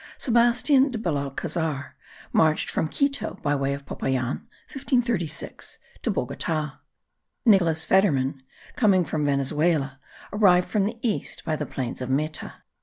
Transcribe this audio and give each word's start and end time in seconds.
Sebastian 0.17 0.89
de 0.89 0.97
Belalcazar 0.97 1.95
marched 2.33 2.71
from 2.71 2.87
Quito 2.87 3.37
by 3.43 3.53
way 3.53 3.71
of 3.75 3.85
Popayan 3.85 4.47
(1536) 4.73 5.77
to 6.01 6.09
Bogota; 6.09 6.79
Nicholas 7.45 7.85
Federmann, 7.85 8.41
coming 8.75 9.05
from 9.05 9.25
Venezuela, 9.25 9.99
arrived 10.33 10.67
from 10.67 10.85
the 10.85 10.97
east 11.07 11.43
by 11.45 11.55
the 11.55 11.67
plains 11.67 12.01
of 12.01 12.09
Meta. 12.09 12.63